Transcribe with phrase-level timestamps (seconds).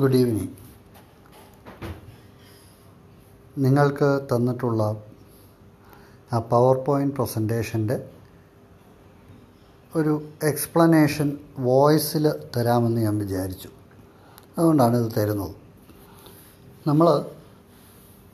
[0.00, 0.48] Good evening
[3.58, 5.02] നിങ്ങൾക്ക് തന്നിട്ടുള്ള
[6.32, 8.10] ആ പവർ പോയിന്റ് പ്രസന്റേഷന്റെ
[9.96, 13.68] ഒരു എക്സ്പ്ലനേഷൻ വോയിസിൽ തരാമെന്ന് ഞാൻ വിചാരിച്ചു.
[14.58, 15.54] അതുകൊണ്ടാണ് ഇത് തരുന്നത്.
[16.86, 17.24] നമ്മൾ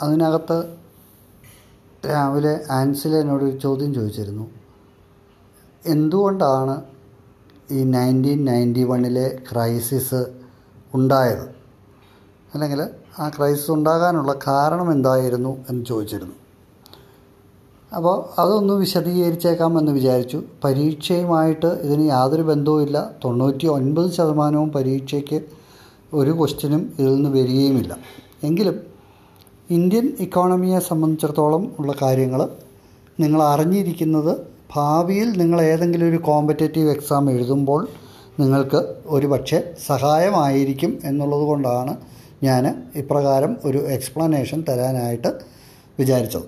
[0.03, 0.77] അതിനകത്ത്
[2.07, 4.51] രാവിലെ ആൻസിലെ എന്നോട് ഒരു ചോദ്യം ചോദിച്ചിരുന്നു.
[5.87, 6.85] എന്തുകൊണ്ടാണ്
[7.71, 10.39] ഈ നയന്റീൻ നയന്റി വണ്ണിലെ ക്രൈസിസ്
[10.95, 11.62] ഉണ്ടായത്?
[12.55, 12.81] അല്ലെങ്കിൽ
[13.19, 16.37] ആ ക്രൈസിസ് ഉണ്ടാകാനുള്ള കാരണം എന്തായിരുന്നു എന്ന് ചോദിച്ചിരുന്നു.
[17.93, 20.43] അപ്പോൾ അതൊന്ന് വിശദീകരിച്ചേക്കാമെന്ന് വിചാരിച്ചു.
[20.65, 25.39] പരീക്ഷയുമായിട്ട് ഇതിന് യാതൊരു ബന്ധവുമില്ല തൊണ്ണൂറ്റി ഒൻപത് ശതമാനവും പരീക്ഷയ്ക്ക്
[26.13, 27.97] ഒരു ക്വസ്റ്റ്യനും ഇതിൽ നിന്ന് വരികയുമില്ല.
[28.45, 28.77] എങ്കിലും
[29.71, 32.41] ഇന്ത്യൻ ഇക്കോണമിയെ സംബന്ധിച്ചിടത്തോളം ഉള്ള കാര്യങ്ങൾ
[33.21, 34.33] നിങ്ങൾ അറിഞ്ഞിരിക്കുന്നത്
[34.75, 37.89] ഭാവിയിൽ നിങ്ങൾ ഏതെങ്കിലും ഒരു കോമ്പറ്റേറ്റീവ് എക്സാം എഴുതുമ്പോൾ
[38.41, 41.95] നിങ്ങൾക്ക് ഒരു പക്ഷേ സഹായമായിരിക്കും എന്നുള്ളത് കൊണ്ടാണ്
[42.43, 42.65] ഞാൻ
[42.97, 45.31] ഇപ്രകാരം ഒരു എക്സ്പ്ലനേഷൻ തരാനായിട്ട്
[45.99, 46.47] വിചാരിച്ചത്.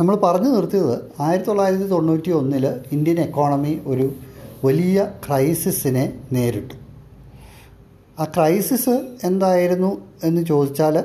[0.00, 4.06] നമ്മൾ പറഞ്ഞു നിർത്തിയത് ആയിരത്തി തൊള്ളായിരത്തി തൊണ്ണൂറ്റി ഒന്നിൽ ഇന്ത്യൻ എക്കോണമി ഒരു
[4.64, 6.74] വലിയ ക്രൈസിസിനെ നേരിട്ടു.
[8.20, 9.90] ആ ക്രൈസിസ് എന്തായിരുന്നു
[10.24, 10.96] എന്ന് ചോദിച്ചാൽ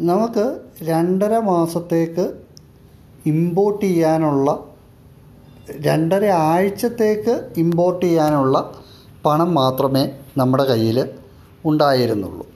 [0.00, 0.44] നമുക്ക്
[0.82, 2.24] രണ്ടര മാസത്തേക്ക്
[3.26, 4.48] ഇമ്പോർട്ട് ചെയ്യാനുള്ള
[5.86, 8.56] രണ്ടര ആഴ്ചത്തേക്ക് ഇമ്പോർട്ട് ചെയ്യാനുള്ള
[9.26, 10.04] പണം മാത്രമേ
[10.36, 10.98] നമ്മുടെ കയ്യിൽ
[11.64, 12.46] ഉണ്ടായിരുന്നുള്ളൂ.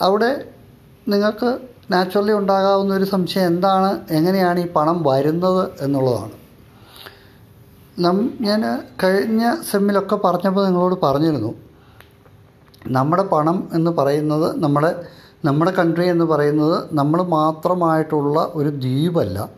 [0.00, 0.44] അവിടെ
[1.08, 1.58] നിങ്ങൾക്ക്
[1.90, 4.00] നാച്ചുറലി ഉണ്ടാകാവുന്ന ഒരു സംശയം എന്താണ്?
[4.10, 6.30] എങ്ങനെയാണ് ഈ പണം വരുന്നത് എന്നുള്ളതാണ്.
[7.98, 11.54] നം ഞാൻ കഴിഞ്ഞ സെമ്മിലൊക്കെ പറഞ്ഞപ്പോൾ നിങ്ങളോട് പറഞ്ഞിരുന്നു.
[12.86, 15.04] നമ്മുടെ പണം എന്ന് പറയുന്നത് നമ്മുടെ
[15.44, 19.48] നമ്മുടെ കൺട്രി എന്ന് പറയുന്നത് നമ്മൾ മാത്രമായിട്ടുള്ള ഒരു ദ്വീപല്ല.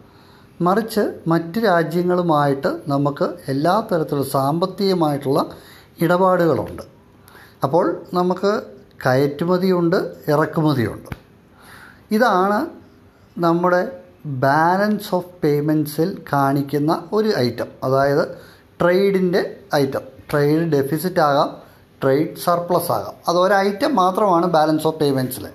[0.61, 5.47] മറിച്ച് മറ്റ് രാജ്യങ്ങളുമായിട്ട് നമുക്ക് എല്ലാ തരത്തിലുള്ള സാമ്പത്തികമായിട്ടുള്ള
[6.00, 6.83] ഇടപാടുകളുണ്ട്.
[7.65, 8.62] അപ്പോൾ നമുക്ക്
[9.07, 9.97] കയറ്റുമതിയുണ്ട്
[10.29, 11.11] ഇറക്കുമതിയുണ്ട്.
[12.11, 12.67] ഇതാണ്
[13.39, 17.67] നമ്മുടെ ബാലൻസ് ഓഫ് പേയ്മെന്റ്സിൽ കാണിക്കുന്ന ഒരു ഐറ്റം.
[17.85, 18.29] അതായത്
[18.81, 20.01] ട്രേഡിന്റെ ഐറ്റം.
[20.31, 21.56] ട്രേഡ് ഡെഫിസിറ്റ് ആകാം
[22.03, 23.15] ട്രേഡ് സർപ്ലസ് ആകാം.
[23.29, 25.49] അത് ഒരൈറ്റം മാത്രമാണ് ബാലൻസ് ഓഫ് പേയ്മെന്റ്സിൽ.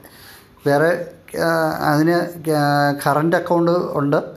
[0.67, 1.11] വേറെ
[1.85, 2.17] അതിന്
[3.07, 4.35] കറണ്ട് അക്കൗണ്ട് ഉണ്ട്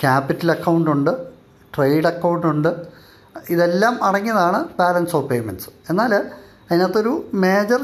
[0.00, 1.10] ക്യാപിറ്റൽ അക്കൗണ്ട് ഉണ്ട്
[1.76, 2.86] ട്രേഡ് അക്കൗണ്ട് ഉണ്ട്.
[3.50, 5.70] ഇതെല്ലാം അടങ്ങിയതാണ് ബാലൻസ് ഓഫ് പേയ്മെന്റ്സ്.
[5.90, 6.30] എന്നാൽ
[6.70, 7.80] അതിനകത്തൊരു മേജർ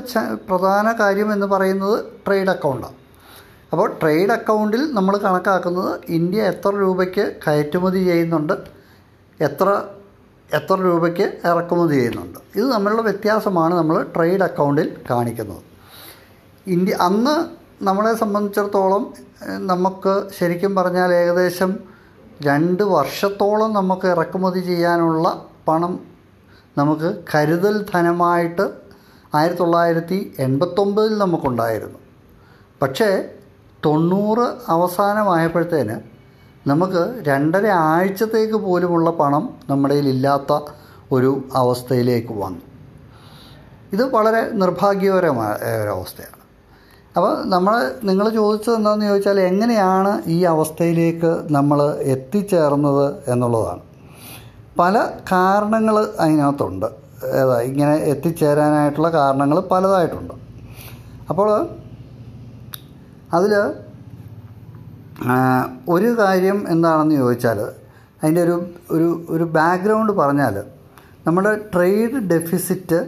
[0.48, 2.97] പ്രധാന കാര്യം എന്ന് പറയുന്നത് ട്രേഡ് അക്കൗണ്ടാണ്
[3.72, 8.52] അപ്പോൾ ട്രേഡ് അക്കൗണ്ടിൽ നമ്മൾ കണക്കാക്കുന്നത് ഇന്ത്യ എത്ര രൂപയ്ക്ക് കയറ്റുമതി ചെയ്യുന്നുണ്ട്
[9.41, 9.69] എത്ര
[10.54, 12.38] എത്ര രൂപയ്ക്ക് ഇറക്കുമതി ചെയ്യുന്നുണ്ട്.
[12.56, 15.62] ഇത് തമ്മിലുള്ള വ്യത്യാസമാണ് നമ്മൾ ട്രേഡ് അക്കൗണ്ടിൽ കാണിക്കുന്നത്.
[16.66, 17.34] ഇന്ത്യ അന്ന്
[17.84, 19.02] നമ്മളെ സംബന്ധിച്ചിടത്തോളം
[19.72, 21.72] നമുക്ക് ശരിക്കും പറഞ്ഞാൽ ഏകദേശം
[22.46, 25.26] രണ്ട് വർഷത്തോളം നമുക്ക് ഇറക്കുമതി ചെയ്യാനുള്ള
[25.69, 26.16] പണം
[26.78, 28.64] നമുക്ക് കരുതൽ ധനമായിട്ട്
[29.37, 31.98] ആയിരത്തി തൊള്ളായിരത്തി എൺപത്തൊമ്പതിൽ നമുക്കുണ്ടായിരുന്നു.
[32.82, 33.09] പക്ഷേ
[33.87, 35.97] തൊണ്ണൂറ് അവസാനമായപ്പോഴത്തേന്
[36.70, 40.53] നമുക്ക് രണ്ടര ആഴ്ചത്തേക്ക് പോലുമുള്ള പണം നമ്മുടെ ഇല്ലാത്ത
[41.16, 42.62] ഒരു അവസ്ഥയിലേക്ക് വന്നു.
[43.94, 45.50] ഇത് വളരെ നിർഭാഗ്യകരമായ
[45.82, 46.43] ഒരവസ്ഥയാണ്
[47.16, 47.75] അപ്പോൾ നമ്മൾ
[48.08, 51.78] നിങ്ങൾ ചോദിച്ചത് എന്താണെന്ന് ചോദിച്ചാൽ എങ്ങനെയാണ് ഈ അവസ്ഥയിലേക്ക് നമ്മൾ
[52.14, 53.82] എത്തിച്ചേർന്നത് എന്നുള്ളതാണ്.
[54.78, 54.97] പല
[55.32, 56.88] കാരണങ്ങൾ അതിനകത്തുണ്ട്.
[57.41, 60.34] ഏതാ ഇങ്ങനെ എത്തിച്ചേരാനായിട്ടുള്ള കാരണങ്ങൾ പലതായിട്ടുണ്ട്.
[61.31, 61.50] അപ്പോൾ
[63.37, 63.53] അതിൽ
[65.88, 67.59] ഒരു കാര്യം എന്താണെന്ന് ചോദിച്ചാൽ
[68.22, 68.56] അതിന്റെ ഒരു
[68.91, 70.56] ഒരു ഒരു ബാക്ക്ഗ്രൗണ്ട് പറഞ്ഞാൽ
[71.26, 72.98] നമ്മുടെ ട്രേഡ് ഡെഫിസിറ്റ്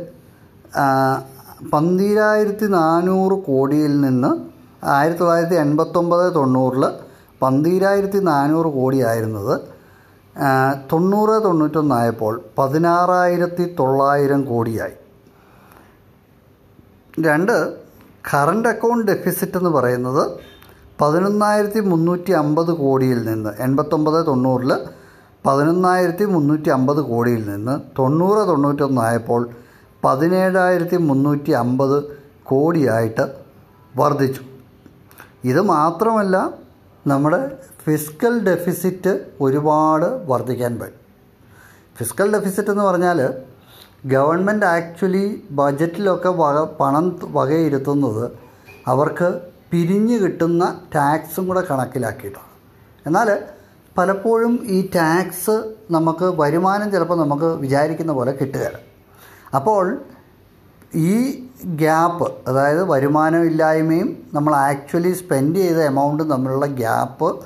[1.72, 4.30] പന്തിരായിരത്തി നാനൂറ് കോടിയിൽ നിന്ന്
[4.96, 6.84] ആയിരത്തി തൊള്ളായിരത്തി എൺപത്തൊമ്പത് തൊണ്ണൂറിൽ
[7.42, 9.54] പന്തിരായിരത്തി നാനൂറ് കോടിയായിരുന്നത്
[10.92, 14.96] തൊണ്ണൂറ് തൊണ്ണൂറ്റൊന്നായപ്പോൾ പതിനാറായിരത്തി തൊള്ളായിരം കോടിയായി.
[17.26, 17.54] രണ്ട്
[18.34, 20.22] കറണ്ട് അക്കൗണ്ട് ഡെഫിസിറ്റ് എന്ന് പറയുന്നത്
[21.00, 24.72] പതിനൊന്നായിരത്തി മുന്നൂറ്റി അമ്പത് കോടിയിൽ നിന്ന് എൺപത്തൊമ്പത് തൊണ്ണൂറിൽ
[25.46, 29.48] പതിനൊന്നായിരത്തി മുന്നൂറ്റി അമ്പത് കോടിയിൽ നിന്ന് തൊണ്ണൂറ് തൊണ്ണൂറ്റൊന്നായപ്പോൾ
[30.04, 31.98] പതിനേഴായിരത്തി മുന്നൂറ്റി അമ്പത്
[32.42, 33.24] കോടിയായിട്ട്
[33.96, 34.42] വർദ്ധിച്ചു.
[35.44, 36.36] ഇത് മാത്രമല്ല
[37.12, 37.40] നമ്മുടെ
[37.84, 39.12] ഫിസിക്കൽ ഡെഫിസിറ്റ്
[39.44, 41.04] ഒരുപാട് വർദ്ധിക്കാൻ പറ്റും
[41.98, 43.20] ഫിസിക്കൽ ഡെഫിസിറ്റ് എന്ന് പറഞ്ഞാൽ
[44.14, 45.24] ഗവൺമെന്റ് ആക്ച്വലി
[45.60, 47.06] ബജറ്റിലൊക്കെ വക പണം
[47.38, 48.24] വകയിരുത്തുന്നത്
[48.92, 49.28] അവർക്ക്
[49.72, 50.64] പിരിഞ്ഞു കിട്ടുന്ന
[50.94, 52.50] ടാക്സും കൂടെ കണക്കിലാക്കിയിട്ടാണ്.
[53.06, 53.28] എന്നാൽ
[53.98, 55.56] പലപ്പോഴും ഈ ടാക്സ്
[55.96, 58.78] നമുക്ക് വരുമാനം ചിലപ്പോൾ നമുക്ക് വിചാരിക്കുന്ന പോലെ കിട്ടുകയില്ല.
[59.58, 59.84] അപ്പോൾ
[60.96, 67.44] ഈ ഗ്യാപ്പ് അതായത് വരുമാനമില്ലായ്മയും നമ്മൾ ആക്ച്വലി സ്പെൻഡ് ചെയ്ത എമൗണ്ടും തമ്മിലുള്ള ഗ്യാപ്പ്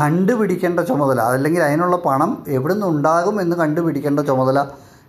[0.00, 4.66] കണ്ടുപിടിക്കേണ്ട ചുമതല അതല്ലെങ്കിൽ അതിനുള്ള പണം എവിടെ നിന്നുണ്ടാകും എന്ന് കണ്ടുപിടിക്കേണ്ട ചുമതല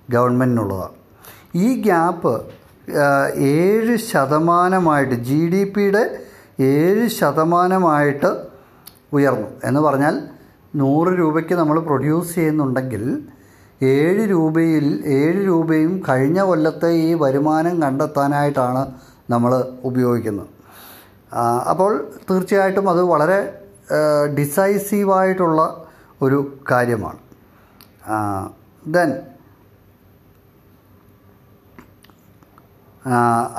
[0.10, 0.96] ഗവൺമെന്റിനുള്ളതാണ്
[1.56, 2.34] ഈ ഗ്യാപ്പ്
[3.36, 6.24] ഏഴ് ശതമാനമായിട്ട് ജി ഡി പിയുടെ
[6.60, 8.30] ഏഴ് ശതമാനമായിട്ട്
[9.14, 9.48] ഉയർന്നു.
[9.64, 10.22] എന്ന് പറഞ്ഞാൽ
[10.76, 13.04] നൂറ് രൂപയ്ക്ക് നമ്മൾ പ്രൊഡ്യൂസ് ചെയ്യുന്നുണ്ടെങ്കിൽ
[13.82, 18.84] ഏഴ് രൂപയിൽ ഏഴ് രൂപയും കഴിഞ്ഞ കൊല്ലത്തെ ഈ വരുമാനം കണ്ടെത്താനായിട്ടാണ്
[19.30, 19.52] നമ്മൾ
[19.84, 20.48] ഉപയോഗിക്കുന്നത്.
[21.72, 21.92] അപ്പോൾ
[22.30, 23.40] തീർച്ചയായിട്ടും അത് വളരെ
[24.40, 25.62] ഡിസൈസീവായിട്ടുള്ള
[26.22, 26.40] ഒരു
[26.72, 27.20] കാര്യമാണ്.
[28.96, 29.12] ദെൻ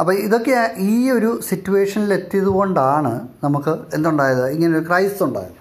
[0.00, 4.44] അപ്പോൾ ഇതൊക്കെ ഈ ഒരു സിറ്റുവേഷനിൽ എത്തിയത് കൊണ്ടാണ് നമുക്ക് എന്തുണ്ടായത്?
[4.48, 5.56] ഇങ്ങനൊരു ക്രൈസിസ് ഉണ്ടായത്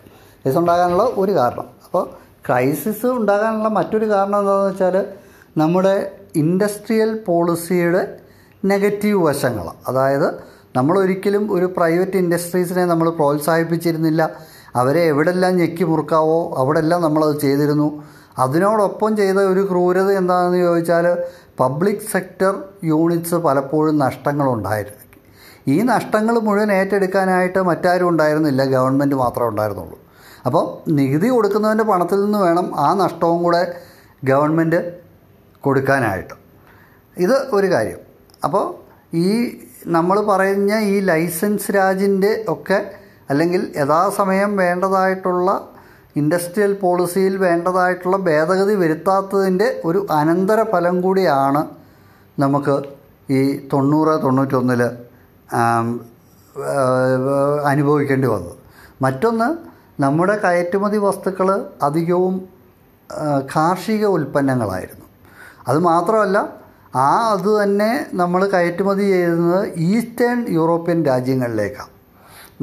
[0.46, 1.68] ക്രൈസിസ് ഉണ്ടാകാനുള്ള ഒരു കാരണം.
[1.86, 2.04] അപ്പോൾ
[2.46, 4.96] ക്രൈസിസ് ഉണ്ടാകാനുള്ള മറ്റൊരു കാരണം എന്താണെന്ന് വെച്ചാൽ
[5.58, 8.02] നമ്മുടെ ഇൻഡസ്ട്രിയൽ പോളിസിയുടെ
[8.66, 10.28] നെഗറ്റീവ് വശങ്ങൾ അതായത്
[10.76, 14.30] നമ്മൾ ഒരിക്കലും ഒരു പ്രൈവറ്റ് ഇൻഡസ്ട്രീസിനെ നമ്മൾ പ്രോത്സാഹിപ്പിച്ചിരുന്നില്ല.
[14.76, 18.04] അവരെ എവിടെല്ലാം ഞെക്കി മുറുക്കാവോ അവിടെല്ലാം നമ്മളത് ചെയ്തിരുന്നു.
[18.38, 21.06] അതിനോടൊപ്പം ചെയ്ത ഒരു ക്രൂരത എന്താണെന്ന് ചോദിച്ചാൽ
[21.60, 22.54] പബ്ലിക് സെക്ടർ
[22.84, 24.98] യൂണിറ്റ്സ് പലപ്പോഴും നഷ്ടങ്ങളുണ്ടായിരുന്നു.
[25.68, 29.98] ഈ നഷ്ടങ്ങൾ മുഴുവൻ ഏറ്റെടുക്കാനായിട്ട് മറ്റാരും ഉണ്ടായിരുന്നില്ല ഗവൺമെന്റ് മാത്രമേ ഉണ്ടായിരുന്നുള്ളൂ.
[30.46, 33.62] അപ്പോൾ നികുതി കൊടുക്കുന്നവന്റെ പണത്തിൽ നിന്ന് വേണം ആ നഷ്ടവും കൂടെ
[34.24, 34.80] ഗവൺമെന്റ്
[35.64, 36.36] കൊടുക്കാനായിട്ട്.
[37.18, 38.00] ഇത് ഒരു കാര്യം.
[38.44, 38.66] അപ്പോൾ
[39.14, 39.30] ഈ
[39.88, 42.80] നമ്മൾ പറയുന്ന ഈ ലൈസൻസ് രാജിന്റെ ഒക്കെ
[43.30, 45.50] അല്ലെങ്കിൽ യഥാസമയം വേണ്ടതായിട്ടുള്ള
[46.16, 51.62] ഇൻഡസ്ട്രിയൽ പോളിസിയിൽ വേണ്ടതായിട്ടുള്ള ഭേദഗതി വരുത്താത്തതിന്റെ ഒരു അനന്തര ഫലം കൂടിയാണ്
[52.40, 52.76] നമുക്ക്
[53.30, 53.40] ഈ
[53.74, 54.82] തൊണ്ണൂറ് തൊണ്ണൂറ്റൊന്നിൽ
[57.64, 58.56] അനുഭവിക്കേണ്ടി വന്നത്.
[59.02, 59.71] മറ്റൊന്ന്
[60.04, 61.48] നമ്മുടെ കയറ്റുമതി വസ്തുക്കൾ
[61.88, 62.36] അധികവും
[63.54, 65.06] കാർഷിക ഉൽപ്പന്നങ്ങളായിരുന്നു.
[65.68, 66.38] അതുമാത്രമല്ല
[67.06, 67.90] ആ അത് തന്നെ
[68.22, 69.60] നമ്മൾ കയറ്റുമതി ചെയ്യുന്നത്
[69.90, 71.92] ഈസ്റ്റേൺ യൂറോപ്യൻ രാജ്യങ്ങളിലേക്കാണ്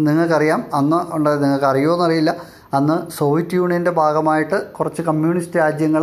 [0.07, 2.33] നിങ്ങൾക്കറിയാം അന്ന് ഉണ്ടായത് നിങ്ങൾക്ക് എന്നറിയില്ല
[2.79, 6.03] അന്ന് സോവിയറ്റ് യൂണിയന്റെ ഭാഗമായിട്ട് കുറച്ച് കമ്മ്യൂണിസ്റ്റ് രാജ്യങ്ങൾ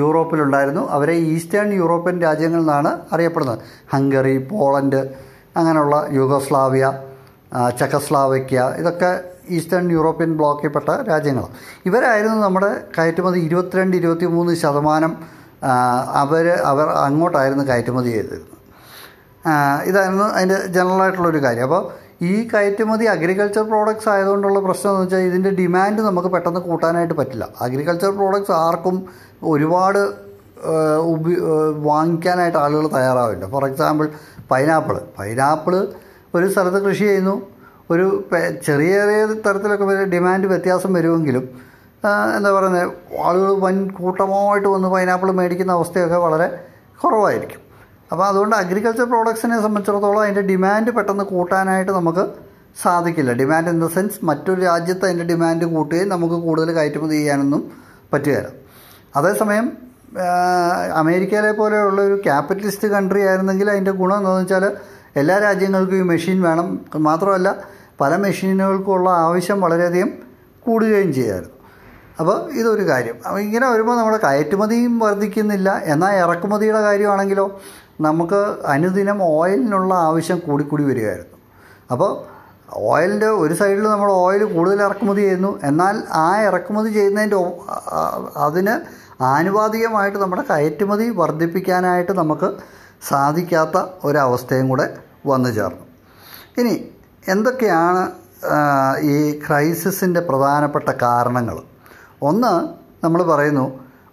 [0.00, 0.82] യൂറോപ്പിലുണ്ടായിരുന്നു.
[0.96, 3.60] അവരെ ഈസ്റ്റേൺ യൂറോപ്യൻ രാജ്യങ്ങളിൽ നിന്നാണ് അറിയപ്പെടുന്നത്.
[3.92, 5.00] ഹംഗറി പോളണ്ട്
[5.58, 6.86] അങ്ങനെയുള്ള യൂഗോസ്ലാവിയ
[7.78, 9.12] ചെക്കസ്ലാവയ്ക്ക ഇതൊക്കെ
[9.56, 11.46] ഈസ്റ്റേൺ യൂറോപ്യൻ ബ്ലോക്കിൽപ്പെട്ട രാജ്യങ്ങൾ.
[11.86, 15.14] ഇവരായിരുന്നു നമ്മുടെ കയറ്റുമതി ഇരുപത്തിരണ്ട് ഇരുപത്തി മൂന്ന് ശതമാനം
[16.22, 18.54] അവർ അവർ അങ്ങോട്ടായിരുന്നു കയറ്റുമതി ചെയ്തിരുന്നത്.
[19.88, 21.64] ഇതായിരുന്നു അതിന്റെ ജനറലായിട്ടുള്ളൊരു കാര്യം.
[21.68, 21.82] അപ്പോൾ
[22.30, 27.44] ഈ കയറ്റുമതി അഗ്രികൾച്ചർ പ്രോഡക്ട്സ് ആയതുകൊണ്ടുള്ള പ്രശ്നം എന്ന് വെച്ചാൽ ഇതിന്റെ ഡിമാൻഡ് നമുക്ക് പെട്ടെന്ന് കൂട്ടാനായിട്ട് പറ്റില്ല.
[27.60, 28.96] അഗ്രികൾച്ചർ പ്രോഡക്ട്സ് ആർക്കും
[29.52, 30.00] ഒരുപാട്
[31.12, 31.34] ഉപി
[31.88, 33.46] വാങ്ങിക്കാനായിട്ട് ആളുകൾ തയ്യാറാവില്ല.
[33.46, 34.08] ഫോർ എക്സാമ്പിൾ
[34.50, 35.74] പൈനാപ്പിൾ പൈനാപ്പിൾ
[36.34, 37.36] ഒരു സ്ഥലത്ത് കൃഷി ചെയ്യുന്നു.
[37.92, 38.06] ഒരു
[38.66, 41.44] ചെറിയ ചെറിയ തരത്തിലൊക്കെ ഡിമാൻഡ് വ്യത്യാസം വരുമെങ്കിലും
[42.36, 42.90] എന്താ പറയുന്നത്
[43.26, 46.46] ആളുകൾ വൻ കൂട്ടമായിട്ട് വന്ന് പൈനാപ്പിൾ മേടിക്കുന്ന അവസ്ഥയൊക്കെ വളരെ
[47.02, 47.62] കുറവായിരിക്കും.
[48.12, 52.24] അപ്പോൾ അതുകൊണ്ട് അഗ്രികൾച്ചർ പ്രോഡക്ട്സിനെ സംബന്ധിച്ചിടത്തോളം അതിന്റെ ഡിമാൻഡ് പെട്ടെന്ന് കൂട്ടാനായിട്ട് നമുക്ക്
[52.82, 53.30] സാധിക്കില്ല.
[53.40, 57.62] ഡിമാൻഡ് ഇൻ ദ സെൻസ് മറ്റൊരു രാജ്യത്ത് അതിന്റെ ഡിമാൻഡ് കൂട്ടുകയും നമുക്ക് കൂടുതൽ കയറ്റുമതി ചെയ്യാനൊന്നും
[58.12, 58.50] പറ്റുകയില്ല.
[59.18, 59.66] അതേസമയം
[61.00, 64.64] അമേരിക്കയിലെ പോലെയുള്ള ഒരു ക്യാപിറ്റലിസ്റ്റ് കൺട്രി ആയിരുന്നെങ്കിൽ അതിന്റെ ഗുണം എന്താണെന്ന് വെച്ചാൽ
[65.20, 66.68] എല്ലാ രാജ്യങ്ങൾക്കും ഈ മെഷീൻ വേണം.
[67.08, 67.48] മാത്രമല്ല
[68.00, 70.10] പല മെഷീനുകൾക്കുള്ള ആവശ്യം വളരെയധികം
[70.66, 71.56] കൂടുകയും ചെയ്യാമായിരുന്നു
[72.20, 73.16] അപ്പോൾ ഇതൊരു കാര്യം.
[73.26, 75.82] അപ്പോൾ ഇങ്ങനെ വരുമ്പോൾ നമ്മുടെ കയറ്റുമതിയും വർദ്ധിക്കുന്നില്ല.
[75.84, 77.60] എന്നാൽ ഇറക്കുമതിയുടെ കാര്യമാണെങ്കിലോ
[78.06, 78.40] നമുക്ക്
[78.74, 81.36] അനുദിനം ഓയിലിനുള്ള ആവശ്യം കൂടിക്കൂടി വരികയായിരുന്നു.
[81.92, 82.10] അപ്പോൾ
[82.72, 85.60] ഓയിലിന്റെ ഒരു സൈഡിൽ നമ്മൾ ഓയിൽ കൂടുതൽ ഇറക്കുമതി ചെയ്യുന്നു.
[85.64, 87.38] എന്നാൽ ആ ഇറക്കുമതി ചെയ്യുന്നതിന്റെ
[88.46, 88.74] അതിന്
[89.20, 92.48] ആനുപാതികമായിട്ട് നമ്മുടെ കയറ്റുമതി വർദ്ധിപ്പിക്കാനായിട്ട് നമുക്ക്
[93.08, 94.86] സാധിക്കാത്ത ഒരവസ്ഥയും കൂടെ
[95.26, 95.84] വന്നു ചേർന്നു.
[96.60, 96.74] ഇനി
[97.24, 98.02] എന്തൊക്കെയാണ്
[99.12, 101.56] ഈ ക്രൈസിസിന്റെ പ്രധാനപ്പെട്ട കാരണങ്ങൾ?
[102.22, 102.52] ഒന്ന്
[103.04, 103.66] നമ്മൾ പറയുന്നു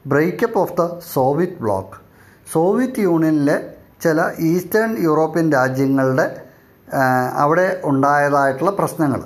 [0.07, 0.83] breakup of the
[1.13, 1.95] Soviet bloc.
[2.53, 3.57] Soviet യൂണിയനിലെ
[4.01, 6.25] ചില ഈസ്റ്റേൺ യൂറോപ്യൻ രാജ്യങ്ങളുടെ
[7.33, 9.21] അവിടെ ഉണ്ടായതായിട്ടുള്ള പ്രശ്നങ്ങൾ.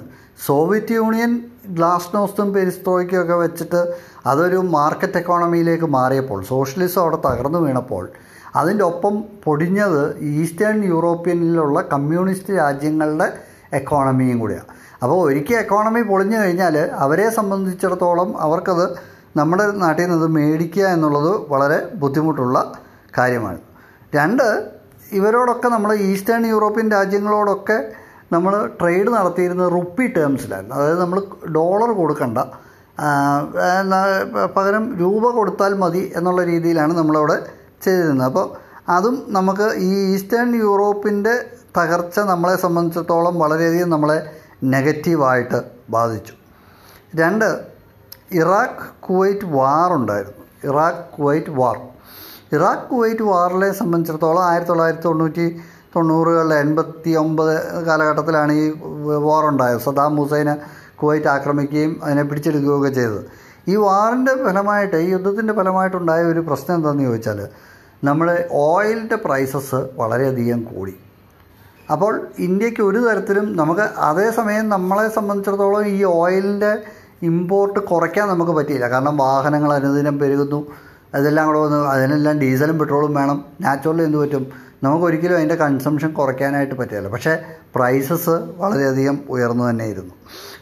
[0.45, 1.31] സോവിയറ്റ് യൂണിയൻ
[1.77, 3.81] ഗ്ലാസ്നോസ്തും പെരിസ്തോയ്ക്കും ഒക്കെ വെച്ചിട്ട്
[4.25, 8.09] അതൊരു മാർക്കറ്റ് എക്കോണമിയിലേക്ക് മാറിയപ്പോൾ സോഷ്യലിസം അവിടെ തകർന്നു വീണപ്പോൾ
[8.55, 13.27] അതിന്റെ ഒപ്പം പൊടിഞ്ഞത് ഈസ്റ്റേൺ യൂറോപ്യനിലുള്ള കമ്മ്യൂണിസ്റ്റ് രാജ്യങ്ങളുടെ
[13.73, 14.67] എക്കോണമിയും കൂടിയാണ്
[15.03, 18.85] അപ്പോൾ ഒരിക്കൽ എക്കോണമി പൊളിഞ്ഞു കഴിഞ്ഞാൽ അവരെ സംബന്ധിച്ചിടത്തോളം അവർക്കത്
[19.37, 22.57] നമ്മുടെ നാട്ടിൽ നിന്ന് മേടിക്കുക എന്നുള്ളത് വളരെ ബുദ്ധിമുട്ടുള്ള
[23.17, 23.59] കാര്യമാണ്.
[24.15, 24.47] രണ്ട്
[25.11, 27.77] ഇവരോടൊക്കെ നമ്മൾ ഈസ്റ്റേൺ യൂറോപ്യൻ രാജ്യങ്ങളോടൊക്കെ
[28.33, 31.19] നമ്മൾ ട്രേഡ് നടത്തിയിരുന്നത് റുപ്പി ടേംസിലായിരുന്നു അതായത് നമ്മൾ
[31.57, 32.37] ഡോളർ കൊടുക്കണ്ട
[34.57, 37.37] പകരം രൂപ കൊടുത്താൽ മതി എന്നുള്ള രീതിയിലാണ് നമ്മളവിടെ
[37.83, 38.27] ചെയ്തിരുന്നത്.
[38.27, 38.45] അപ്പോൾ
[38.91, 41.35] അതും നമുക്ക് ഈ ഈസ്റ്റേൺ യൂറോപ്പിന്റെ
[41.77, 44.17] തകർച്ച നമ്മളെ സംബന്ധിച്ചിടത്തോളം വളരെയധികം നമ്മളെ
[44.63, 46.33] നെഗറ്റീവായിട്ട് ബാധിച്ചു.
[47.15, 47.45] രണ്ട്
[48.31, 50.43] ഇറാഖ് കുവൈറ്റ് വാർ ഉണ്ടായിരുന്നു.
[50.63, 51.77] Iraq Kuwait war.
[52.53, 55.61] Iraq Kuwait വാറിനെ സംബന്ധിച്ചിടത്തോളം ആയിരത്തി തൊള്ളായിരത്തി തൊണ്ണൂറ്റി
[55.95, 58.65] തൊണ്ണൂറുകളിൽ എൺപത്തി ഒമ്പത് കാലഘട്ടത്തിലാണ് ഈ
[59.27, 59.79] വാർ ഉണ്ടായത്.
[59.79, 60.55] സദാം ഹുസൈനെ
[60.95, 63.21] കുവൈറ്റ് ആക്രമിക്കുകയും അതിനെ പിടിച്ചെടുക്കുകയൊക്കെ ചെയ്തത്.
[63.67, 67.49] ഈ വാറിന്റെ ഫലമായിട്ട് ഈ യുദ്ധത്തിന്റെ ഫലമായിട്ടുണ്ടായ ഒരു പ്രശ്നം എന്താണെന്ന് ചോദിച്ചാൽ
[68.03, 70.95] നമ്മുടെ ഓയിലിന്റെ പ്രൈസസ് വളരെയധികം കൂടി.
[71.91, 76.77] അപ്പോൾ ഇന്ത്യയ്ക്ക് ഒരു തരത്തിലും നമുക്ക് അതേസമയം നമ്മളെ സംബന്ധിച്ചിടത്തോളം ഈ ഓയിലിന്റെ
[77.23, 78.89] ഇമ്പോർട്ട് കുറയ്ക്കാൻ നമുക്ക് പറ്റിയില്ല.
[78.89, 80.67] കാരണം വാഹനങ്ങൾ അനുദിനം പെരുകുന്നു.
[81.13, 83.45] അതെല്ലാം കൂടെ വന്ന് അതിനെല്ലാം ഡീസലും പെട്രോളും വേണം.
[83.61, 84.47] നാച്ചുറലി എന്ത് പറ്റും?
[84.83, 87.07] നമുക്കൊരിക്കലും അതിന്റെ കൺസംഷൻ കുറയ്ക്കാനായിട്ട് പറ്റില്ല.
[87.07, 87.43] പക്ഷേ
[87.75, 90.13] പ്രൈസസ് വളരെയധികം ഉയർന്നു തന്നെ ഇരുന്നു.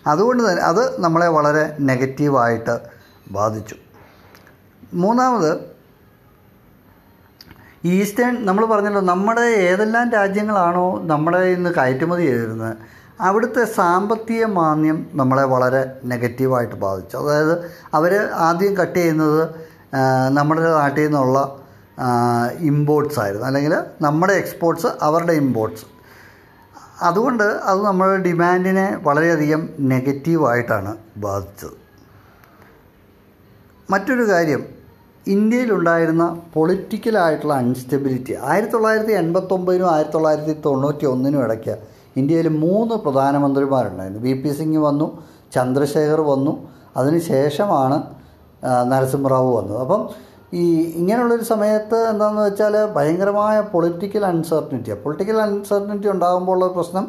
[0.07, 2.79] അതുകൊണ്ട് തന്നെ അത് നമ്മളെ വളരെ നെഗറ്റീവായിട്ട്
[3.31, 3.75] ബാധിച്ചു.
[4.93, 5.76] മൂന്നാമത്
[7.85, 12.77] ഈസ്റ്റേൺ നമ്മൾ പറഞ്ഞല്ലോ നമ്മുടെ ഏതെല്ലാം രാജ്യങ്ങളാണോ നമ്മളെ ഇന്ന് കയറ്റുമതി ചെയ്തിരുന്നത്
[13.21, 17.17] അവിടുത്തെ സാമ്പത്തിക മാന്യം നമ്മളെ വളരെ നെഗറ്റീവായിട്ട് ബാധിച്ചു.
[17.17, 19.55] അതായത് അവർ ആദ്യം കട്ട് ചെയ്യുന്നത്
[20.29, 21.59] നമ്മുടെ നാട്ടിൽ നിന്നുള്ള
[22.59, 23.45] ഇമ്പോർട്ട്സ് ആയിരുന്നു.
[23.45, 25.85] അല്ലെങ്കിൽ നമ്മുടെ എക്സ്പോർട്സ് അവരുടെ ഇമ്പോർട്ട്സ്
[27.01, 31.77] അതുകൊണ്ട് അത് നമ്മുടെ ഡിമാൻഡിനെ വളരെയധികം നെഗറ്റീവായിട്ടാണ് ബാധിച്ചത്.
[33.91, 34.76] മറ്റൊരു കാര്യം
[35.33, 41.75] ഇന്ത്യയിലുണ്ടായിരുന്ന പൊളിറ്റിക്കലായിട്ടുള്ള അൺസ്റ്റെബിലിറ്റി ആയിരത്തി തൊള്ളായിരത്തി എൺപത്തൊമ്പതിനും ആയിരത്തി തൊള്ളായിരത്തി തൊണ്ണൂറ്റി ഒന്നിനും ഇടയ്ക്ക്
[42.19, 44.21] ഇന്ത്യയിൽ മൂന്ന് പ്രധാനമന്ത്രിമാരുണ്ടായിരുന്നു.
[44.27, 45.07] വി പി സിംഗ് വന്നു
[45.55, 46.53] ചന്ദ്രശേഖർ വന്നു
[46.97, 47.97] അതിനുശേഷമാണ്
[48.91, 50.01] നരസിംഹറാവു വന്നു അപ്പം
[50.53, 50.63] ഈ
[50.99, 54.91] ഇങ്ങനെയുള്ളൊരു സമയത്ത് എന്താണെന്ന് വെച്ചാൽ ഭയങ്കരമായ പൊളിറ്റിക്കൽ അൺസർട്ടനിറ്റി.
[55.03, 57.07] പൊളിറ്റിക്കൽ അൺസർട്ടനിറ്റി ഉണ്ടാകുമ്പോൾ ഉള്ള പ്രശ്നം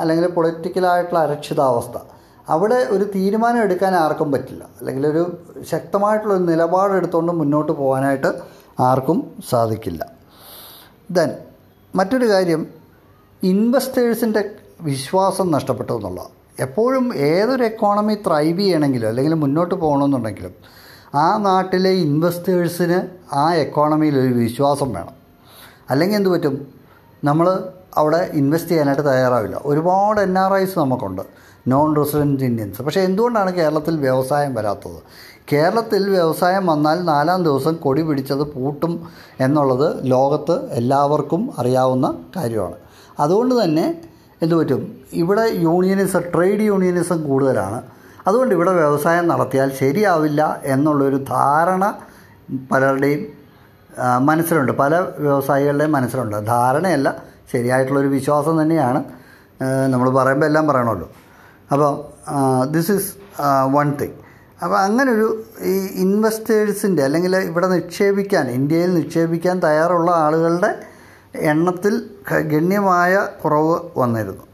[0.00, 1.96] അല്ലെങ്കിൽ പൊളിറ്റിക്കലായിട്ടുള്ള അരക്ഷിതാവസ്ഥ.
[2.50, 4.64] അവിടെ ഒരു തീരുമാനം എടുക്കാൻ ആർക്കും പറ്റില്ല.
[4.78, 5.36] അല്ലെങ്കിൽ ഒരു
[5.70, 8.30] ശക്തമായിട്ടുള്ള ഒരു നിലപാടെടുത്തുകൊണ്ട് മുന്നോട്ട് പോകാനായിട്ട്
[8.80, 10.06] ആർക്കും സാധിക്കില്ല.
[11.10, 11.30] ദെൻ
[11.96, 12.66] മറ്റൊരു കാര്യം
[13.42, 20.54] ഇൻവെസ്റ്റേഴ്സിന്റെ വിശ്വാസം നഷ്ടപ്പെട്ടു എന്നുള്ളതാണ് എപ്പോഴും ഏതൊരു എക്കോണമി ത്രൈവ് ചെയ്യണമെങ്കിലും അല്ലെങ്കിൽ മുന്നോട്ട് പോകണമെന്നുണ്ടെങ്കിലും
[21.14, 22.98] ആ നാട്ടിലെ ഇൻവെസ്റ്റേഴ്സിന്
[23.34, 25.14] ആ എക്കോണമിയിൽ ഒരു വിശ്വാസം വേണം.
[25.90, 26.66] അല്ലെങ്കിൽ എന്ത് പറ്റും?
[27.24, 27.46] നമ്മൾ
[27.96, 29.60] അവിടെ ഇൻവെസ്റ്റ് ചെയ്യാനായിട്ട് തയ്യാറാവില്ല.
[29.64, 31.22] ഒരുപാട് എൻ ആർ ഐസ് നമുക്കുണ്ട്.
[31.68, 35.02] നോൺ റെസിഡന്റ് ഇന്ത്യൻസ് പക്ഷേ എന്തുകൊണ്ടാണ് കേരളത്തിൽ വ്യവസായം വരാത്തത്?
[35.52, 39.08] കേരളത്തിൽ വ്യവസായം വന്നാൽ നാലാം ദിവസം കൊടി പിടിച്ചത് പൂട്ടും
[39.40, 42.74] എന്നുള്ളത് ലോകത്ത് എല്ലാവർക്കും അറിയാവുന്ന കാര്യമാണ്.
[43.20, 44.00] അതുകൊണ്ട് തന്നെ
[44.42, 44.96] എന്തു പറ്റും?
[45.12, 47.82] ഇവിടെ യൂണിയനിസം ട്രേഡ് യൂണിയനിസം കൂടുതലാണ്.
[48.26, 51.94] അതുകൊണ്ട് ഇവിടെ വ്യവസായം നടത്തിയാൽ ശരിയാവില്ല എന്നുള്ളൊരു ധാരണ
[52.72, 53.26] പലരുടെയും
[54.26, 54.72] മനസ്സിലുണ്ട്.
[54.72, 56.46] പല വ്യവസായികളുടെയും മനസ്സിലുണ്ട്.
[56.46, 59.00] ധാരണയല്ല ശരിയായിട്ടുള്ളൊരു വിശ്വാസം തന്നെയാണ്
[59.92, 61.08] നമ്മൾ പറയുമ്പോൾ എല്ലാം പറയണമല്ലോ.
[61.72, 61.90] അപ്പോൾ
[62.74, 63.10] ദിസ് ഈസ്
[63.76, 64.16] വൺ തിങ്
[64.64, 65.26] അപ്പോൾ അങ്ങനൊരു
[65.72, 70.70] ഈ ഇൻവെസ്റ്റേഴ്സിന്റെ അല്ലെങ്കിൽ ഇവിടെ നിക്ഷേപിക്കാൻ ഇന്ത്യയിൽ നിക്ഷേപിക്കാൻ തയ്യാറുള്ള ആളുകളുടെ
[71.50, 71.94] എണ്ണത്തിൽ
[72.52, 73.12] ഗണ്യമായ
[73.44, 74.44] കുറവ് വന്നിരുന്നു.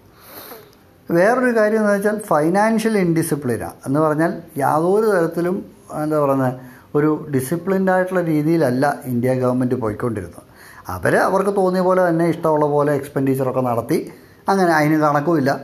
[1.10, 5.56] വേറൊരു കാര്യം എന്ന് വെച്ചാൽ ഫൈനാൻഷ്യൽ ഇൻഡിസിപ്ലിനാണ് എന്ന് പറഞ്ഞാൽ യാതൊരു തരത്തിലും
[6.02, 6.54] എന്താ പറയുന്നത്
[6.96, 10.45] ഒരു ഡിസിപ്ലിൻഡ് ആയിട്ടുള്ള രീതിയിലല്ല ഇന്ത്യ ഗവൺമെന്റ് പോയിക്കൊണ്ടിരുന്നത്.
[10.88, 14.12] അവർ അവർക്ക് തോന്നിയ പോലെ തന്നെ ഇഷ്ടമുള്ള പോലെ എക്സ്പെൻഡിച്ചറൊക്കെ നടത്തി.
[14.48, 15.60] അങ്ങനെ അതിന് കണക്കുമില്ല.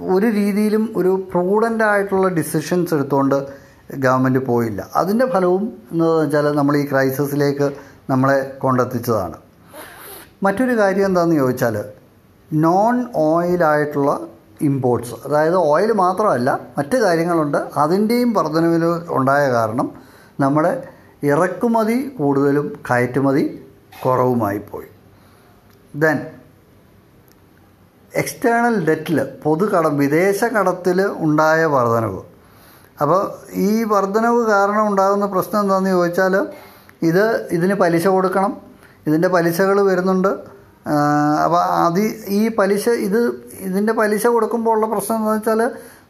[0.00, 3.46] ഒരു രീതിയിലും ഒരു പ്രൂഡന്റ് ആയിട്ടുള്ള ഡിസിഷൻസ് എടുത്തുകൊണ്ട്
[3.94, 4.88] ഗവൺമെന്റ് പോയില്ല.
[4.96, 7.72] അതിന്റെ ഫലവും എന്ന് വെച്ചാൽ നമ്മൾ ഈ ക്രൈസിസിലേക്ക്
[8.10, 9.36] നമ്മളെ കൊണ്ടെത്തിച്ചതാണ്.
[10.42, 11.84] മറ്റൊരു കാര്യം എന്താണെന്ന് ചോദിച്ചാൽ
[12.52, 14.20] നോൺ ഓയിലായിട്ടുള്ള
[14.62, 17.58] ഇമ്പോർട്ട്സ് അതായത് ഓയിൽ മാത്രമല്ല മറ്റ് കാര്യങ്ങളുണ്ട്.
[17.76, 19.90] അതിന്റെയും വർധനവിൽ ഉണ്ടായ കാരണം
[20.40, 20.82] നമ്മുടെ
[21.22, 23.44] ഇറക്കുമതി കൂടുതലും കയറ്റുമതി
[24.02, 24.88] കുറവുമായി പോയി.
[25.94, 26.18] ദെൻ
[28.12, 32.22] എക്സ്റ്റേണൽ ഡെറ്റിൽ പൊതുകടം വിദേശ കടത്തിൽ ഉണ്ടായ വർധനവ്.
[33.02, 33.22] അപ്പോൾ
[33.68, 36.34] ഈ വർധനവ് കാരണം ഉണ്ടാകുന്ന പ്രശ്നം എന്താണെന്ന് ചോദിച്ചാൽ
[37.08, 37.24] ഇത്
[37.56, 38.52] ഇതിന് പലിശ കൊടുക്കണം
[39.06, 40.32] ഇതിന്റെ പലിശകൾ വരുന്നുണ്ട്.
[41.44, 42.00] അപ്പോൾ അത്
[42.38, 43.20] ഈ പലിശ ഇത്
[43.68, 45.60] ഇതിന്റെ പലിശ കൊടുക്കുമ്പോൾ ഉള്ള പ്രശ്നം എന്താണെന്ന് വെച്ചാൽ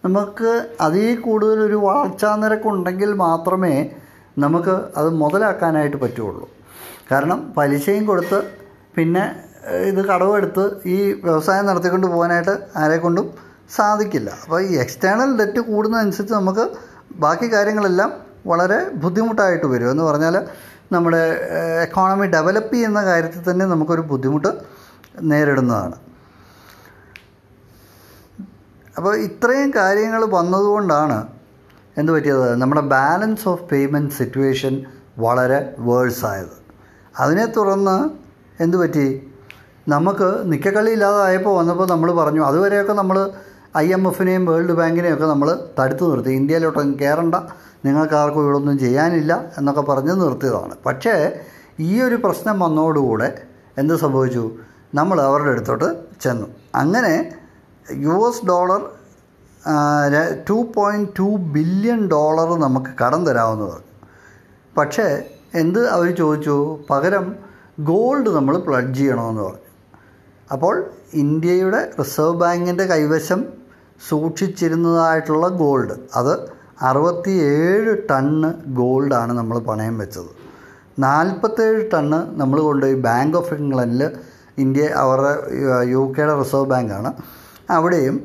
[0.07, 0.51] നമുക്ക്
[0.87, 3.75] അതിൽ കൂടുതലൊരു വളർച്ചാ നിരക്കുണ്ടെങ്കിൽ മാത്രമേ
[4.45, 6.47] നമുക്ക് അത് മുതലാക്കാനായിട്ട് പറ്റുള്ളൂ.
[7.11, 8.39] കാരണം പലിശയും കൊടുത്ത്
[8.97, 9.25] പിന്നെ
[9.91, 13.27] ഇത് കടമെടുത്ത് ഈ വ്യവസായം നടത്തിക്കൊണ്ട് പോകാനായിട്ട് ആരെക്കൊണ്ടും
[13.77, 14.31] സാധിക്കില്ല.
[14.45, 16.65] അപ്പോൾ ഈ എക്സ്റ്റേണൽ ഡെറ്റ് കൂടുന്നതനുസരിച്ച് നമുക്ക്
[17.25, 18.11] ബാക്കി കാര്യങ്ങളെല്ലാം
[18.47, 19.91] വളരെ ബുദ്ധിമുട്ടായിട്ട് വരും.
[19.91, 20.35] എന്ന് പറഞ്ഞാൽ
[20.93, 21.23] നമ്മുടെ
[21.83, 24.51] എക്കോണമി ഡെവലപ്പ് ചെയ്യുന്ന കാര്യത്തിൽ തന്നെ നമുക്കൊരു ബുദ്ധിമുട്ട്
[25.21, 25.97] നേരിടുന്നതാണ്.
[28.97, 31.29] അപ്പോൾ ഇത്രയും കാര്യങ്ങൾ വന്നതുകൊണ്ടാണ്
[31.99, 32.57] എന്ത് പറ്റിയത്?
[32.57, 34.75] നമ്മുടെ ബാലൻസ് ഓഫ് പേയ്മെന്റ് സിറ്റുവേഷൻ
[35.19, 36.64] വളരെ വേഴ്സായത്
[37.21, 38.11] അതിനെ തുടർന്ന്
[38.63, 39.33] എന്തുപറ്റി
[39.89, 43.31] നമുക്ക് നിക്കക്കളി ഇല്ലാതായപ്പോൾ വന്നപ്പോൾ നമ്മൾ പറഞ്ഞു അതുവരെയൊക്കെ നമ്മൾ
[43.77, 46.29] ഐ എം എഫിനെയും വേൾഡ് ബാങ്കിനെയും ഒക്കെ നമ്മൾ തടുത്തു നിർത്തി.
[46.29, 47.35] ഇന്ത്യയിലോട്ടൊന്നും കയറണ്ട
[47.85, 50.75] നിങ്ങൾക്ക് ആർക്കും ഇവിടെ ഒന്നും ചെയ്യാനില്ല എന്നൊക്കെ പറഞ്ഞ് നിർത്തിയതാണ്.
[50.87, 51.41] പക്ഷേ
[51.81, 53.43] ഈ ഒരു പ്രശ്നം വന്നതോടുകൂടെ
[53.79, 54.51] എന്ത് സംഭവിച്ചു?
[54.95, 55.85] നമ്മൾ അവരുടെ അടുത്തോട്ട്
[56.21, 56.47] ചെന്നു.
[56.75, 57.33] അങ്ങനെ
[57.93, 58.83] U S dollar
[60.51, 63.93] two point two billion dollar നമുക്ക് കടം തരാമെന്ന് പറഞ്ഞു.
[64.79, 65.31] പക്ഷേ
[65.61, 66.57] എന്ത് അവർ ചോദിച്ചു?
[66.91, 67.27] പകരം
[67.91, 69.71] ഗോൾഡ് നമ്മൾ പ്ലഡ് ചെയ്യണമെന്ന് പറഞ്ഞു.
[70.53, 70.75] അപ്പോൾ
[71.23, 73.41] ഇന്ത്യയുടെ റിസർവ് ബാങ്കിന്റെ കൈവശം
[74.09, 76.35] സൂക്ഷിച്ചിരുന്നതായിട്ടുള്ള ഗോൾഡ് അത്
[76.89, 80.31] അറുപത്തിയേഴ് ടണ്ണ് ഗോൾഡാണ് നമ്മൾ പണയം വെച്ചത്.
[81.05, 84.03] നാൽപ്പത്തേഴ് ടണ്ണ് നമ്മൾ കൊണ്ടുപോയി ബാങ്ക് ഓഫ് ഇംഗ്ലണ്ടിൽ
[84.63, 85.33] ഇന്ത്യ അവരുടെ
[85.95, 87.11] യു കെയുടെ റിസർവ് ബാങ്കാണ്
[87.77, 88.17] അവിടെയും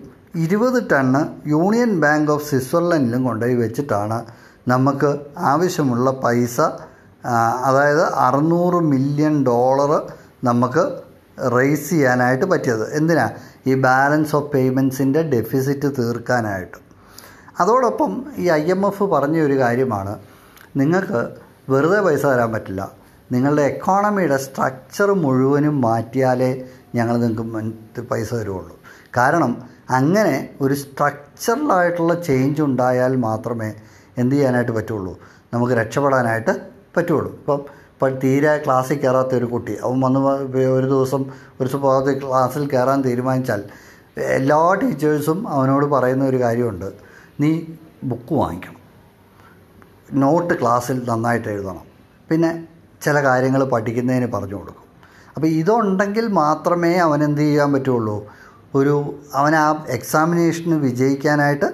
[0.46, 1.22] ഇരുപത് ടണ്ണ്
[1.54, 4.18] യൂണിയൻ ബാങ്ക് ഓഫ് സ്വിറ്റ്സർലൻഡിലും കൊണ്ടുപോയി വെച്ചിട്ടാണ്
[4.68, 5.10] നമുക്ക്
[5.52, 6.58] ആവശ്യമുള്ള പൈസ
[7.26, 11.00] അതായത് അറുന്നൂറ് മില്യൺ ഡോളർ നമുക്ക്
[11.52, 12.94] റേസ് ചെയ്യാനായിട്ട് പറ്റിയത്.
[12.94, 13.30] എന്തിനാ?
[13.68, 16.78] ഈ ബാലൻസ് ഓഫ് പേയ്മെൻസിന്റെ ഡെഫിസിറ്റ് തീർക്കാനായിട്ട്.
[17.60, 20.20] അതോടൊപ്പം ഈ ഐ എം എഫ് പറഞ്ഞ ഒരു കാര്യമാണ്.
[20.78, 21.30] നിങ്ങൾക്ക്
[21.70, 22.92] വെറുതെ പൈസ തരാൻ പറ്റില്ല.
[23.32, 28.80] നിങ്ങളുടെ എക്കോണമിയുടെ സ്ട്രക്ചർ മുഴുവനും മാറ്റിയാലേ ഞങ്ങൾ നിങ്ങൾക്ക് പൈസ തരുള്ളൂ.
[29.18, 33.74] കാരണം അങ്ങനെ ഒരു സ്ട്രക്ചറലായിട്ടുള്ള ചേഞ്ച് ഉണ്ടായാൽ മാത്രമേ
[34.18, 35.20] എന്ത് ചെയ്യാനായിട്ട് പറ്റുള്ളൂ?
[35.54, 37.32] നമുക്ക് രക്ഷപ്പെടാനായിട്ട് പറ്റുള്ളൂ.
[37.32, 37.56] ഇപ്പം
[37.94, 40.20] ഇപ്പം തീരെ ക്ലാസ്സിൽ കയറാത്ത ഒരു കുട്ടി അവൻ വന്ന്
[40.58, 41.26] ഒരു ദിവസം
[41.62, 43.64] ഒരു സ്വഭാവത്തിൽ ക്ലാസ്സിൽ കയറാൻ തീരുമാനിച്ചാൽ
[44.18, 46.92] എല്ലാ ടീച്ചേഴ്സും അവനോട് പറയുന്ന ഒരു കാര്യമുണ്ട്.
[47.40, 47.62] നീ
[48.04, 48.80] ബുക്ക് വാങ്ങിക്കണം.
[50.14, 51.86] നോട്ട് ക്ലാസ്സിൽ നന്നായിട്ട് എഴുതണം.
[52.30, 52.68] പിന്നെ
[53.02, 54.84] ചില കാര്യങ്ങൾ പഠിക്കുന്നതിന് പറഞ്ഞു കൊടുക്കും.
[55.36, 58.28] അപ്പോൾ ഇതുണ്ടെങ്കിൽ മാത്രമേ അവൻ എന്ത് ചെയ്യാൻ പറ്റുള്ളൂ?
[58.76, 61.66] ഒരു അവൻ ആ എക്സാമിനേഷന് വിജയിക്കാനായിട്ട്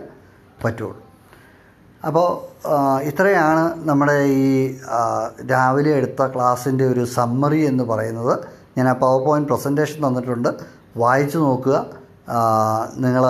[0.66, 1.05] പറ്റുള്ളൂ.
[2.08, 2.28] അപ്പോൾ
[3.10, 4.78] ഇത്രയാണ് നമ്മുടെ ഈ
[5.52, 8.34] രാവിലെ എടുത്ത ക്ലാസ്സിന്റെ ഒരു സമ്മറി എന്ന് പറയുന്നത്.
[8.78, 10.50] ഞാൻ ആ പവർ പോയിന്റ് പ്രസന്റേഷൻ തന്നിട്ടുണ്ട്.
[10.98, 11.78] വായിച്ചു നോക്കുക.
[13.06, 13.26] നിങ്ങൾ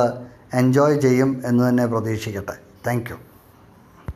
[0.62, 2.56] എൻജോയ് ചെയ്യും എന്ന് തന്നെ പ്രതീക്ഷിക്കട്ടെ.
[2.88, 3.14] താങ്ക്